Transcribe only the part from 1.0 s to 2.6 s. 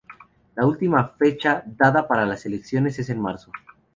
fecha dada para las